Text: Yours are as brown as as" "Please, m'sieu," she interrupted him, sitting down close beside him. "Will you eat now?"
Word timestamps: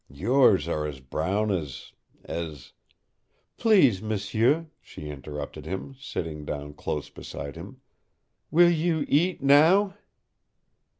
Yours 0.09 0.67
are 0.67 0.87
as 0.87 0.99
brown 0.99 1.51
as 1.51 1.91
as" 2.25 2.73
"Please, 3.59 4.01
m'sieu," 4.01 4.71
she 4.81 5.09
interrupted 5.11 5.67
him, 5.67 5.95
sitting 5.99 6.43
down 6.43 6.73
close 6.73 7.11
beside 7.11 7.55
him. 7.55 7.81
"Will 8.49 8.71
you 8.71 9.05
eat 9.07 9.43
now?" 9.43 9.93